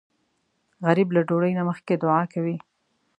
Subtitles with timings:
[0.85, 2.57] غریب له ډوډۍ نه مخکې دعا کوي